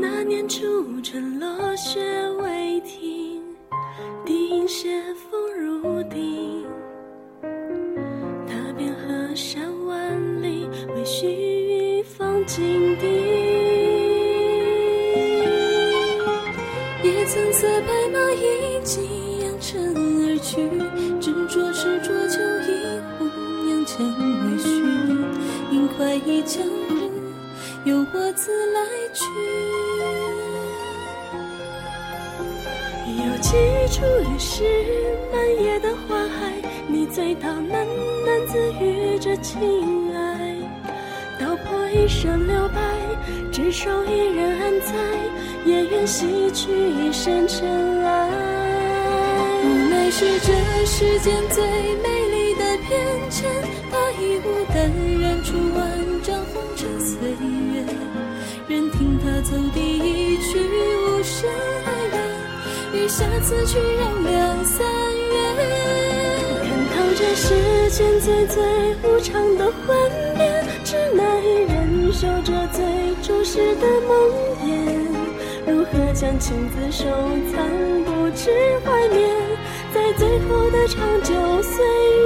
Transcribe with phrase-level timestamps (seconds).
[0.00, 2.00] 那年初春，落雪
[2.40, 3.42] 未停，
[4.24, 6.64] 笛音斜风入定，
[8.46, 13.06] 踏遍河山万里，为寻一方净地。
[17.02, 20.70] 也曾策白马一骑，扬尘而去。
[26.10, 26.94] 饮快意江湖，
[27.84, 28.80] 由我自来
[29.12, 29.24] 去。
[33.16, 33.50] 有几
[33.92, 34.64] 处雨是
[35.32, 36.52] 满野的花海，
[36.88, 37.86] 你醉倒喃
[38.26, 40.56] 喃自语着情爱，
[41.38, 42.80] 道破一生留白，
[43.52, 44.92] 执手一人安在，
[45.64, 48.30] 也愿洗去一身尘埃。
[49.62, 50.52] 无奈是这
[50.86, 53.48] 世间最美丽的变迁，
[53.90, 55.39] 它已无淡染
[63.00, 65.34] 你下次去让两三月，
[66.62, 68.62] 看透这世间最最
[69.02, 69.96] 无常的幻
[70.36, 72.84] 变，只难以忍受这最
[73.22, 74.12] 初时的梦
[74.60, 74.68] 魇。
[75.66, 77.06] 如何将情字收
[77.50, 77.66] 藏，
[78.04, 78.50] 不知
[78.84, 79.18] 怀缅，
[79.94, 81.82] 在最后的长久岁
[82.18, 82.19] 月，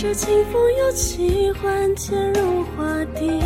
[0.00, 3.38] 这清风有奇幻，潜入画地，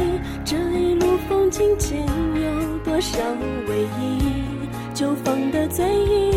[0.44, 3.18] 这一路风景间有多少
[3.66, 4.20] 唯一？
[4.94, 6.30] 旧放的醉意，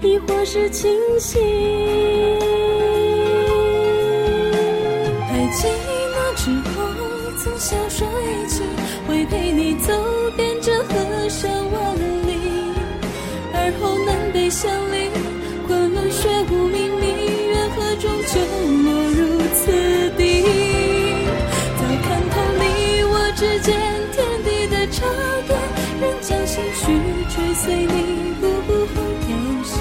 [0.00, 0.90] 亦或是清
[1.20, 1.42] 醒？
[5.28, 5.68] 还记
[6.14, 6.80] 那之后，
[7.36, 8.62] 曾笑说一起，
[26.26, 26.86] 将心绪
[27.28, 29.28] 追随你步步后凋
[29.62, 29.76] 谢。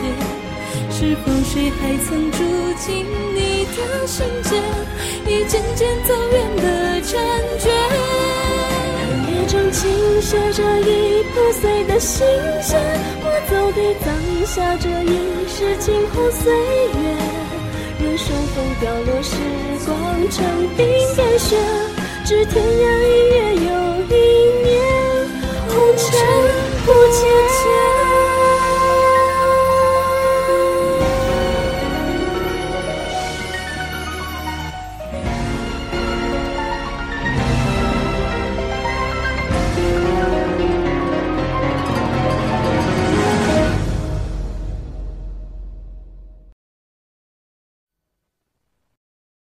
[0.92, 2.38] 是否谁还曾住
[2.80, 4.62] 进你的心间，
[5.26, 7.12] 已渐渐走远的缠
[7.60, 7.72] 卷？
[9.30, 9.90] 夜中倾
[10.22, 12.28] 泻着已破碎的心
[12.62, 12.78] 弦，
[13.24, 14.06] 我走地葬
[14.46, 17.02] 下这一世惊鸿岁月。
[18.02, 19.32] 任霜风凋落，时
[19.86, 19.96] 光
[20.30, 20.44] 成
[20.76, 21.56] 冰变雪，
[22.26, 23.33] 知天涯一